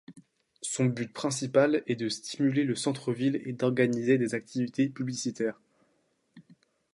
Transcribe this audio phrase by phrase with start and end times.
[0.63, 5.59] Son but principal est de stimuler le centre-ville et d’organiser des activités publicitaires.